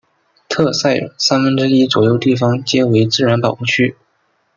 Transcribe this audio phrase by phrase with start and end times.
[0.49, 3.95] 特塞尔三分之一左右地方皆为自然保护区。